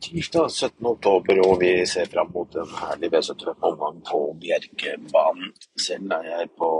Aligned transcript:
tirsdag 0.00 0.50
17. 0.50 0.86
oktober, 0.86 1.40
og 1.46 1.60
vi 1.62 1.72
ser 1.86 2.08
fram 2.12 2.30
mot 2.34 2.54
en 2.56 2.70
herlig 2.80 3.10
V75-omgang 3.12 4.00
på 4.06 4.20
Bjerkebanen. 4.42 5.52
Selv 5.78 6.14
er 6.18 6.28
jeg 6.30 6.50
på 6.58 6.70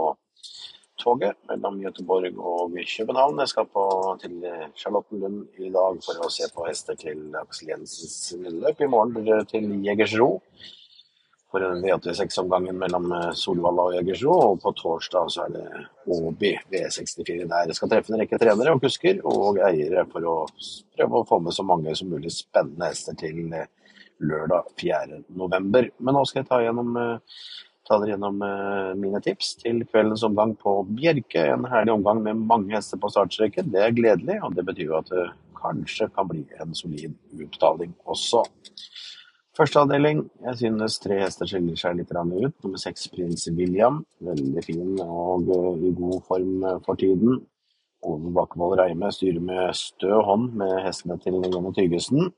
toget 0.98 1.37
mellom 1.51 1.81
Göteborg 1.83 2.39
og 2.39 2.75
København. 2.96 3.39
Jeg 3.43 3.49
skal 3.49 3.69
på, 3.75 3.85
til 4.23 4.41
Charlottenlund 4.77 5.46
i 5.59 5.71
dag 5.75 6.01
for 6.07 6.25
å 6.25 6.33
se 6.33 6.49
på 6.54 6.67
hester 6.69 6.99
til 6.99 7.35
Aksel 7.43 7.75
Jensens 7.75 8.35
løp. 8.38 8.83
I 8.83 8.90
morgen 8.90 9.46
til 9.50 9.71
Jegersro 9.87 10.30
for 11.51 11.60
V86-omgangen 11.60 12.76
mellom 12.78 13.12
eh, 13.12 13.31
Solvalla 13.37 13.88
og 13.88 13.94
Jegersro. 13.96 14.35
Og 14.51 14.60
på 14.62 14.72
torsdag 14.76 15.31
så 15.33 15.46
er 15.46 15.54
det 15.54 15.85
Åby 16.12 16.52
V64 16.73 17.46
der. 17.48 17.70
Jeg 17.70 17.78
skal 17.78 17.92
treffe 17.92 18.12
en 18.12 18.20
rekke 18.23 18.41
trenere 18.41 18.74
og 18.77 18.82
kusker 18.84 19.23
og 19.28 19.60
eiere 19.69 20.05
for 20.12 20.28
å 20.28 20.37
prøve 20.96 21.23
å 21.23 21.28
få 21.28 21.41
med 21.45 21.56
så 21.56 21.64
mange 21.66 21.96
som 21.98 22.12
mulig 22.12 22.34
spennende 22.37 22.91
hester 22.91 23.16
til 23.19 23.41
eh, 23.56 23.70
lørdag 24.18 24.68
4. 24.80 25.23
november. 25.38 25.88
Men 25.98 26.18
nå 26.18 26.26
skal 26.28 26.42
jeg 26.42 26.50
ta, 26.50 26.60
gjennom, 26.66 26.92
eh, 27.00 27.42
ta 27.88 28.01
dere 28.02 28.16
gjennom 28.16 28.40
mine 29.01 29.24
tips 29.24 29.54
til 29.62 29.84
kveldens 29.88 30.26
omgang 30.28 30.52
på 30.60 30.82
Bjerke. 30.90 31.46
En 31.54 31.68
herlig 31.70 31.95
omgang 31.96 32.20
med 32.26 32.45
mange 32.51 32.76
hester 32.76 33.01
på 33.01 33.09
startstreken. 33.15 33.70
Det 33.73 33.84
er 33.87 33.96
gledelig, 33.96 34.42
og 34.45 34.59
det 34.59 34.66
betyr 34.68 34.90
jo 34.90 34.98
at 35.01 35.12
det 35.15 35.30
kanskje 35.59 36.10
kan 36.15 36.28
bli 36.28 36.45
en 36.60 36.76
solid 36.76 37.15
utbetaling 37.32 37.96
også. 38.04 38.45
Første 39.58 39.80
avdeling. 39.82 40.20
Jeg 40.46 40.54
synes 40.60 41.00
tre 41.02 41.16
hester 41.18 41.48
skiller 41.50 41.78
seg 41.80 41.96
litt 41.98 42.12
ut. 42.14 42.52
Nummer 42.62 42.78
seks 42.78 43.08
Prins 43.10 43.48
William. 43.56 44.04
Veldig 44.22 44.62
fin 44.62 44.92
og 45.02 45.48
eh, 45.50 45.88
i 45.88 45.90
god 45.98 46.20
form 46.28 46.62
eh, 46.62 46.76
for 46.84 47.00
tiden. 47.00 47.40
Ove 48.06 48.30
Bakkevold 48.36 48.78
Reime 48.78 49.10
styrer 49.10 49.42
med 49.42 49.74
stø 49.74 50.20
hånd 50.28 50.52
med 50.60 50.76
hestene 50.84 51.16
til 51.24 51.40
Jonny 51.42 51.72
Tygesen. 51.74 52.30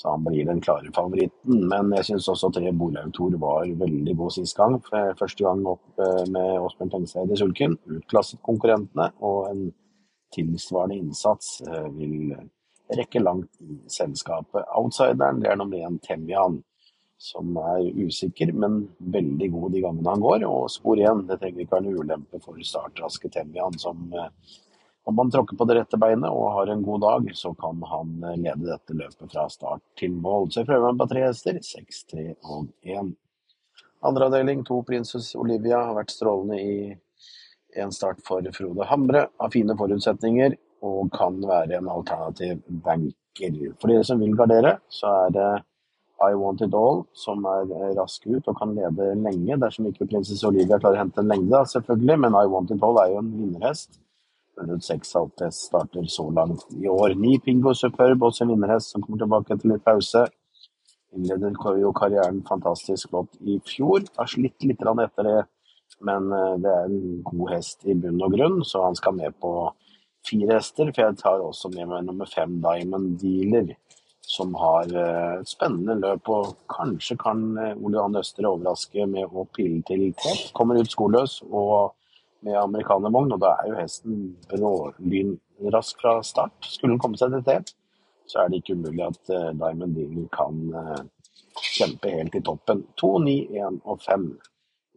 Så 0.00 0.14
han 0.14 0.24
blir 0.24 0.48
den 0.48 0.62
klare 0.64 0.88
favoritten. 0.96 1.60
Men 1.68 1.92
jeg 1.98 2.08
syns 2.08 2.30
også 2.32 2.48
tre 2.56 2.72
Borlaug 2.72 3.12
Thor 3.12 3.36
var 3.44 3.68
veldig 3.84 4.16
god 4.22 4.32
sist 4.38 4.56
gang. 4.56 4.80
Første 5.20 5.44
gang 5.44 5.68
opp 5.74 6.00
eh, 6.00 6.24
med 6.32 6.56
Åsbjørn 6.62 6.94
Tengseid 6.96 7.36
i 7.36 7.40
sulken. 7.42 7.76
Utklasset 7.98 8.40
konkurrentene. 8.48 9.10
Og 9.20 9.52
en 9.52 9.66
tilsvarende 10.32 11.02
innsats 11.02 11.58
vil 11.92 12.32
rekke 12.96 13.22
langt 13.22 13.60
i 13.60 13.78
selskapet. 13.90 14.66
Outsideren 14.76 15.40
det 15.42 15.50
er 15.50 15.58
nummer 15.60 15.82
én 15.86 15.98
Temian, 16.02 16.60
som 17.22 17.56
er 17.56 17.86
usikker, 18.02 18.52
men 18.52 18.82
veldig 19.14 19.48
god 19.52 19.72
de 19.74 19.82
gangene 19.84 20.14
han 20.14 20.24
går. 20.24 20.46
Og 20.48 20.70
spor 20.74 20.98
én, 20.98 21.24
det 21.28 21.38
trenger 21.40 21.64
ikke 21.64 21.76
være 21.76 21.88
en 21.92 22.02
ulempe 22.02 22.42
for 22.42 22.58
startraske 22.66 23.30
Temian, 23.32 23.78
som 23.78 24.08
eh, 24.16 24.30
om 25.04 25.18
han 25.18 25.30
tråkker 25.30 25.58
på 25.58 25.66
det 25.66 25.78
rette 25.80 25.98
beinet 25.98 26.30
og 26.30 26.52
har 26.56 26.70
en 26.70 26.82
god 26.86 27.00
dag, 27.02 27.30
så 27.34 27.54
kan 27.58 27.82
han 27.90 28.12
eh, 28.22 28.38
lede 28.42 28.68
dette 28.68 28.98
løpet 28.98 29.34
fra 29.34 29.48
start 29.50 29.82
til 29.98 30.14
mål. 30.14 30.50
Så 30.50 30.62
jeg 30.62 30.70
prøver 30.70 30.90
meg 30.90 31.00
på 31.02 31.08
tre 31.14 31.24
hester, 31.26 31.62
seks, 31.66 32.04
tre 32.10 32.28
og 32.42 32.68
én. 32.82 33.14
Andre 34.02 34.26
avdeling, 34.26 34.64
to 34.66 34.80
prinsesse 34.86 35.38
Olivia, 35.38 35.84
har 35.86 35.94
vært 35.98 36.14
strålende 36.14 36.58
i 36.58 36.76
en 37.82 37.94
start 37.94 38.18
for 38.26 38.46
Frode 38.54 38.86
Hamre. 38.90 39.28
Har 39.38 39.54
fine 39.54 39.76
forutsetninger 39.78 40.58
og 40.82 41.10
kan 41.14 41.38
være 41.46 41.78
en 41.78 41.90
alternativ 41.90 42.62
banker. 42.84 43.58
For 43.80 43.90
dere 43.90 44.04
som 44.04 44.20
vil 44.20 44.36
gardere, 44.36 44.76
så 44.90 45.12
er 45.26 45.36
det 45.36 45.50
I 46.22 46.34
Want 46.38 46.62
It 46.62 46.74
All 46.78 47.02
som 47.18 47.44
er 47.50 47.70
rask 47.98 48.26
ut 48.26 48.48
og 48.50 48.58
kan 48.58 48.74
lede 48.76 49.14
lenge, 49.18 49.58
dersom 49.62 49.88
ikke 49.88 50.06
prinsesse 50.10 50.46
Olivia 50.46 50.78
klarer 50.78 51.00
å 51.00 51.04
hente 51.04 51.22
en 51.22 51.32
lengde, 51.32 51.62
selvfølgelig. 51.72 52.18
Men 52.24 52.38
I 52.38 52.46
Want 52.50 52.74
It 52.74 52.84
All 52.86 53.00
er 53.02 53.14
jo 53.14 53.22
en 53.22 53.32
vinnerhest. 53.38 53.98
Rundt 54.60 54.84
seks 54.84 55.14
starter 55.56 56.06
så 56.12 56.28
langt 56.30 56.66
i 56.76 56.88
år. 56.88 57.14
Ni 57.16 57.38
Pingo 57.38 57.72
Superb, 57.74 58.22
også 58.22 58.44
en 58.44 58.52
vinnerhest 58.52 58.92
som 58.92 59.02
kommer 59.02 59.22
tilbake 59.22 59.54
etter 59.54 59.72
litt 59.72 59.84
pause. 59.86 60.26
Innleder 61.16 61.56
jo 61.80 61.92
karrieren 61.96 62.42
fantastisk 62.48 63.10
godt 63.12 63.36
i 63.40 63.58
fjor. 63.68 64.04
Har 64.18 64.28
slitt 64.28 64.64
litt 64.64 64.80
etter 64.80 65.28
det, 65.28 65.40
men 66.00 66.32
eh, 66.32 66.54
det 66.62 66.72
er 66.72 66.86
en 66.88 67.22
god 67.26 67.50
hest 67.52 67.84
i 67.84 67.94
bunn 67.94 68.22
og 68.24 68.36
grunn, 68.36 68.62
så 68.64 68.86
han 68.86 68.96
skal 68.96 69.16
med 69.16 69.36
på 69.40 69.52
fire 70.26 70.58
hester, 70.58 70.90
for 70.92 71.04
jeg 71.04 71.18
tar 71.20 71.42
også 71.42 71.70
med 71.72 71.88
meg 71.90 72.06
nummer 72.06 72.28
fem 72.30 72.58
Diamond 72.62 73.16
Dealer, 73.20 73.74
som 74.22 74.54
har 74.56 74.92
et 74.92 75.50
spennende 75.50 75.98
løp. 76.00 76.30
Og 76.32 76.54
kanskje 76.72 77.18
kan 77.20 77.42
Ole 77.58 77.98
Johan 77.98 78.20
Øster 78.20 78.48
overraske 78.48 79.06
med 79.10 79.32
å 79.32 79.46
pille 79.54 79.82
til 79.88 80.10
tett. 80.18 80.50
Kommer 80.56 80.80
ut 80.80 80.92
skoløs 80.92 81.40
og 81.50 81.96
med 82.42 82.58
amerikanervogn, 82.58 83.34
og 83.36 83.42
da 83.42 83.54
er 83.60 83.70
jo 83.70 83.78
hesten 83.78 84.22
brålynrask 84.50 86.00
fra 86.02 86.16
start. 86.26 86.56
Skulle 86.66 86.96
den 86.96 87.02
komme 87.02 87.20
seg 87.20 87.34
til 87.36 87.44
tett, 87.46 87.74
så 88.26 88.42
er 88.42 88.50
det 88.50 88.62
ikke 88.62 88.78
umulig 88.78 89.04
at 89.06 89.34
uh, 89.34 89.50
Diamond 89.58 89.94
Dealer 89.98 90.30
kan 90.34 90.64
kjempe 91.76 92.10
helt 92.10 92.34
i 92.38 92.42
toppen. 92.42 92.82
2, 92.98 93.12
9, 93.26 93.36
1 93.60 93.78
og 93.84 94.02
5 94.02 94.26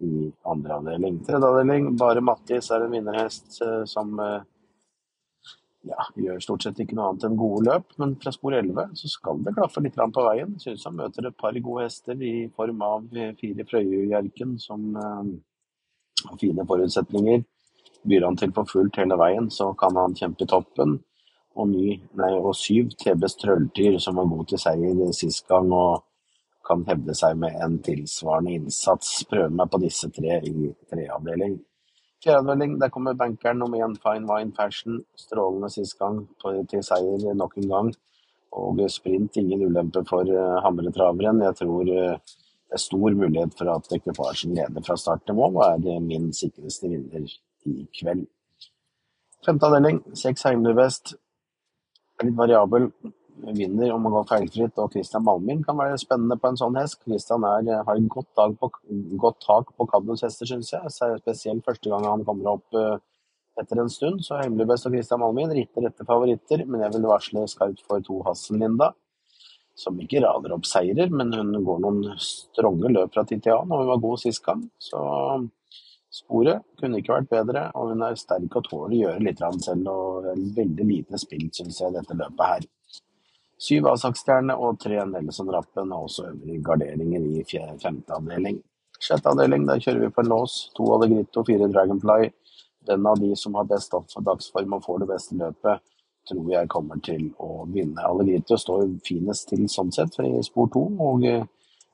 i 0.05 0.25
andre 0.51 0.79
avdeling. 0.79 1.21
Tredje 1.25 1.49
avdeling, 1.49 1.93
bare 1.99 2.23
Mattis 2.25 2.71
er 2.73 2.85
en 2.85 2.93
vinnerhest 2.93 3.61
som 3.87 4.17
ja, 5.85 6.05
gjør 6.19 6.41
stort 6.43 6.65
sett 6.65 6.79
ikke 6.81 6.95
noe 6.97 7.11
annet 7.11 7.25
enn 7.27 7.37
gode 7.39 7.63
løp, 7.67 7.95
men 8.01 8.15
fra 8.21 8.33
spor 8.33 8.55
11 8.57 8.95
så 8.99 9.09
skal 9.11 9.41
det 9.45 9.55
klaffe 9.57 9.83
litt 9.83 9.97
på 9.97 10.27
veien. 10.27 10.55
Synes 10.61 10.85
han 10.87 10.97
møter 10.97 11.29
et 11.29 11.37
par 11.37 11.57
gode 11.67 11.85
hester 11.85 12.21
i 12.21 12.47
form 12.55 12.81
av 12.85 13.05
fire 13.41 13.65
Frøyjerken, 13.69 14.55
som 14.61 14.87
eh, 15.01 15.35
har 16.25 16.39
fine 16.41 16.65
forutsetninger. 16.67 17.45
Byr 18.05 18.25
han 18.27 18.37
til 18.37 18.53
for 18.55 18.69
fullt 18.69 18.97
hele 19.01 19.17
veien, 19.19 19.49
så 19.49 19.71
kan 19.77 19.97
han 19.97 20.17
kjempe 20.17 20.45
i 20.45 20.49
toppen. 20.49 20.97
Og, 21.55 21.69
ny, 21.71 21.93
nei, 22.19 22.33
og 22.35 22.51
syv 22.59 22.91
TBs 22.99 23.37
Trølltyr, 23.39 23.95
som 24.03 24.19
var 24.19 24.27
god 24.27 24.49
til 24.51 24.59
seier 24.59 25.13
sist 25.15 25.45
gang 25.47 25.71
og 25.71 26.03
kan 26.65 26.81
hevde 26.87 27.13
seg 27.15 27.37
med 27.39 27.55
en 27.61 27.77
tilsvarende 27.85 28.57
innsats. 28.57 29.21
Prøve 29.29 29.53
meg 29.53 29.71
på 29.71 29.79
disse 29.85 30.09
tre 30.13 30.41
i 30.43 30.71
treavdeling. 30.89 31.55
Fjerdeavdeling, 32.25 32.79
der 32.81 32.89
kommer 32.89 33.13
bankeren 33.13 33.61
om 33.61 33.75
igjen. 33.77 33.95
Fine 34.01 34.25
Wine 34.25 34.53
Fashion. 34.57 35.03
Strålende 35.15 35.69
sist 35.69 35.99
gang 35.99 36.23
til 36.41 36.81
seier 36.83 37.35
nok 37.37 37.53
en 37.61 37.69
gang. 37.69 37.91
Og 38.55 38.81
sprint, 38.89 39.37
ingen 39.37 39.61
ulempe 39.67 40.01
for 40.09 40.25
Hamretraveren. 40.65 41.43
Jeg 41.45 41.57
tror 41.59 41.83
uh, 41.83 42.15
det 42.65 42.79
er 42.79 42.81
stor 42.81 43.13
mulighet 43.19 43.53
for 43.57 43.69
at 43.75 43.91
ekvipasjen 43.93 44.55
leder 44.57 44.85
fra 44.87 44.97
start 44.97 45.21
til 45.27 45.37
mål, 45.37 45.59
og 45.59 45.85
er 45.85 46.01
min 46.01 46.31
sikreste 46.33 46.89
vinner 46.89 47.29
i 47.69 47.85
kveld. 47.99 48.25
Femte 49.45 49.69
avdeling, 49.69 50.01
seks 50.17 50.47
Heimlervest. 50.47 51.13
Litt 52.23 52.37
variabel 52.39 52.89
vinner 53.55 53.91
om 53.93 54.05
å 54.07 54.11
gå 54.13 54.21
feilfritt, 54.29 54.77
og 54.81 54.93
Christian 54.93 55.25
Malmin 55.25 55.63
kan 55.65 55.77
være 55.79 55.97
spennende 56.01 56.37
på 56.39 56.49
en 56.49 56.59
sånn 56.59 56.77
hest. 56.79 57.01
Christian 57.03 57.45
er, 57.47 57.71
har 57.87 57.99
et 57.99 58.07
godt, 58.11 58.31
på, 58.59 58.69
godt, 59.21 59.41
tak 59.43 59.73
på 59.75 59.87
Cadmus 59.91 60.23
hester, 60.25 60.49
syns 60.49 60.71
jeg. 60.73 60.93
Spesielt 61.21 61.65
første 61.65 61.91
gang 61.91 62.07
han 62.07 62.25
kommer 62.27 62.55
opp 62.55 62.77
uh, 62.79 62.95
etter 63.59 63.81
en 63.81 63.91
stund. 63.91 64.23
Så 64.25 64.39
Hemmelig 64.41 64.69
Best 64.71 64.87
og 64.87 64.95
Christian 64.95 65.21
Malmin 65.23 65.53
ritter 65.55 65.89
etter 65.89 66.07
favoritter, 66.07 66.65
men 66.67 66.85
jeg 66.85 66.95
vil 66.95 67.09
varsle 67.11 67.47
skarpt 67.51 67.83
for 67.87 68.03
to 68.05 68.21
Hassellinda. 68.27 68.93
Som 69.75 69.99
ikke 69.99 70.21
rader 70.23 70.55
opp 70.55 70.67
seirer, 70.69 71.11
men 71.11 71.33
hun 71.35 71.51
går 71.65 71.81
noen 71.83 72.15
stronge 72.23 72.93
løp 72.93 73.11
fra 73.11 73.25
tid 73.27 73.43
til 73.43 73.57
annen, 73.57 73.75
og 73.75 73.83
hun 73.83 73.91
var 73.91 74.05
god 74.05 74.21
sist 74.21 74.43
gang. 74.45 74.61
Så 74.79 75.01
sporet 76.15 76.63
kunne 76.79 77.01
ikke 77.01 77.17
vært 77.17 77.33
bedre, 77.33 77.65
og 77.75 77.91
hun 77.91 78.05
er 78.07 78.15
sterk 78.19 78.55
og 78.55 78.69
tåler 78.69 78.95
å 78.95 79.01
gjøre 79.01 79.25
litt 79.27 79.43
selv. 79.65 79.91
og 79.91 80.31
Veldig 80.55 80.87
lite 80.87 81.19
spilt, 81.19 81.59
syns 81.59 81.81
jeg, 81.83 81.91
dette 81.97 82.15
løpet 82.15 82.47
her. 82.53 82.69
Syv 83.65 83.87
Asak-stjerne 83.89 84.53
og 84.61 84.77
tre 84.83 84.99
Nelson-rappen, 85.09 85.93
og 85.95 86.09
også 86.09 86.27
øvrige 86.29 86.61
garderinger 86.65 87.23
i 87.31 87.43
femte 87.81 88.13
avdeling. 88.13 88.59
Sjette 89.01 89.31
avdeling, 89.31 89.65
der 89.67 89.81
kjører 89.81 90.03
vi 90.03 90.11
på 90.13 90.21
en 90.21 90.29
lås. 90.31 90.57
To 90.77 90.91
Allegritto, 90.95 91.43
fire 91.47 91.69
Dragonfly. 91.71 92.29
Den 92.85 93.07
av 93.09 93.17
de 93.19 93.31
som 93.35 93.57
har 93.57 93.65
best 93.69 93.95
dagsform 94.27 94.77
og 94.77 94.85
får 94.85 95.01
det 95.01 95.09
beste 95.09 95.37
løpet, 95.39 95.81
tror 96.29 96.51
jeg 96.51 96.69
kommer 96.69 97.01
til 97.05 97.25
å 97.41 97.65
vinne. 97.73 98.05
Allegritto 98.05 98.57
står 98.57 98.85
finest 99.07 99.49
til 99.49 99.65
sånn 99.71 99.91
sett 99.93 100.19
i 100.21 100.31
spor 100.45 100.69
to, 100.73 100.85
og 101.01 101.25
eh, 101.25 101.45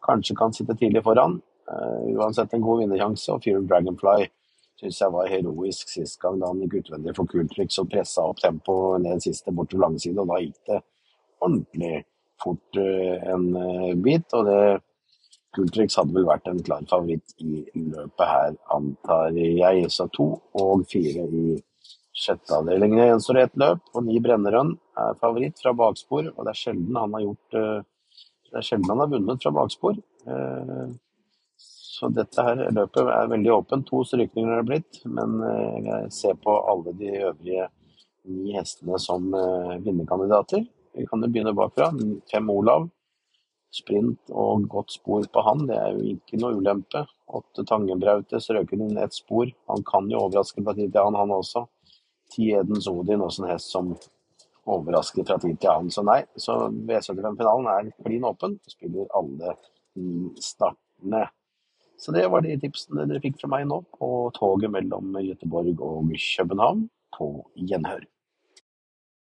kanskje 0.04 0.36
kan 0.40 0.54
sitte 0.56 0.76
tidlig 0.76 1.04
foran. 1.08 1.40
Uh, 1.72 2.04
uansett 2.18 2.52
en 2.54 2.64
god 2.66 2.82
vinnersjanse, 2.82 3.32
og 3.32 3.44
Fear 3.46 3.64
Dragonfly 3.64 4.28
syns 4.82 4.98
jeg 5.00 5.14
var 5.14 5.30
heroisk 5.30 5.92
sist 5.94 6.18
gang 6.20 6.40
da 6.42 6.50
han 6.50 6.64
gikk 6.64 6.82
utvendig 6.82 7.14
for 7.16 7.30
kultrykk, 7.30 7.72
så 7.72 7.86
pressa 7.88 8.26
opp 8.28 8.42
tempoet 8.42 9.04
ned 9.06 9.24
siste 9.24 9.54
bort 9.56 9.70
til 9.72 9.80
langside, 9.80 10.18
og 10.20 10.32
da 10.32 10.40
gikk 10.42 10.58
det 10.68 10.80
ordentlig 11.42 12.04
fort 12.44 12.78
eh, 12.78 13.32
en 13.34 13.56
eh, 13.56 13.96
bit. 13.96 14.34
Og 14.34 14.46
det 14.46 14.62
Kultrix 15.56 15.98
hadde 16.00 16.16
vel 16.16 16.30
vært 16.30 16.48
en 16.48 16.62
klar 16.64 16.86
favoritt 16.90 17.36
i 17.44 17.66
løpet 17.76 18.28
her, 18.28 18.56
antar 18.72 19.36
jeg. 19.36 19.90
Så 19.92 20.08
to 20.16 20.34
og 20.62 20.86
fire 20.92 21.28
i 21.28 21.60
sjette 22.22 22.56
avdeling. 22.56 22.96
Det 22.96 23.10
gjenstår 23.10 23.42
ett 23.44 23.60
løp, 23.60 23.84
og 23.96 24.08
ni 24.08 24.20
Brennerønn 24.24 24.76
er 25.00 25.20
favoritt 25.20 25.60
fra 25.64 25.76
bakspor. 25.76 26.32
Og 26.36 26.44
det 26.46 26.54
er 26.54 26.62
sjelden 26.64 27.00
han 27.00 27.16
har 27.18 27.28
gjort 27.28 27.60
eh, 27.60 27.80
Det 28.52 28.60
er 28.60 28.68
sjelden 28.68 28.92
han 28.92 29.06
har 29.06 29.14
vunnet 29.14 29.44
fra 29.44 29.56
bakspor. 29.56 30.00
Så 31.62 32.10
dette 32.12 32.44
her 32.44 32.60
løpet 32.76 33.08
er 33.14 33.30
veldig 33.32 33.52
åpent. 33.54 33.86
To 33.88 34.02
strykninger 34.04 34.52
er 34.52 34.60
det 34.60 34.68
blitt, 34.68 35.00
men 35.08 35.38
jeg 35.86 36.10
ser 36.12 36.36
på 36.42 36.58
alle 36.68 36.92
de 37.00 37.14
øvrige 37.30 37.70
ni 38.28 38.52
hestene 38.58 39.00
som 39.00 39.30
vinnerkandidater. 39.86 40.66
Vi 40.98 41.06
kan 41.08 41.24
jo 41.24 41.30
begynne 41.32 41.54
bakfra. 41.56 41.92
Fem 42.32 42.50
Olav. 42.50 42.90
sprint 43.72 44.32
og 44.36 44.66
godt 44.68 44.92
spor 44.92 45.24
på 45.32 45.42
han, 45.46 45.62
det 45.70 45.78
er 45.80 45.94
jo 45.96 46.16
ikke 46.18 46.40
noe 46.42 46.58
ulempe. 46.60 47.06
Åtte 47.32 47.64
Tangebraute, 47.64 48.42
røker 48.52 48.82
inn 48.84 48.98
ett 49.00 49.16
spor. 49.16 49.48
Han 49.72 49.86
kan 49.88 50.10
jo 50.12 50.26
overraske 50.26 50.64
fra 50.66 50.74
tid 50.76 50.92
til 50.92 51.00
annen, 51.00 51.20
han 51.22 51.32
også. 51.32 51.64
Ti 52.36 52.50
Edens 52.60 52.90
Odin, 52.92 53.24
også 53.24 53.46
en 53.46 53.54
hest 53.54 53.72
som 53.72 53.94
overrasker 54.68 55.24
fra 55.24 55.40
tid 55.40 55.56
til 55.56 55.72
annen. 55.72 55.92
Så 55.94 56.04
nei, 56.04 56.20
så 56.36 56.58
V75-finalen 56.68 57.72
er 57.72 57.92
klin 58.04 58.28
åpen. 58.28 58.60
Spiller 58.68 59.08
alle 59.16 59.56
startene. 60.44 61.30
Så 62.02 62.12
det 62.12 62.28
var 62.34 62.44
de 62.44 62.60
tipsene 62.60 63.08
dere 63.08 63.24
fikk 63.24 63.40
fra 63.40 63.54
meg 63.56 63.68
nå 63.70 63.84
på 63.96 64.08
toget 64.36 64.74
mellom 64.74 65.16
Gøteborg 65.16 65.80
og 65.80 66.12
København. 66.12 66.90
På 67.12 67.38
gjenhør. 67.56 68.11